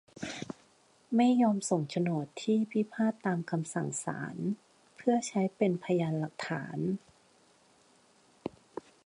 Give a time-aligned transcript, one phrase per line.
[1.15, 4.35] ไม่ยอมส่งโฉนดที่พิพาทตามคำสั่งศาล
[4.95, 6.77] เพื่อใช้เป็นพยานหลักฐาน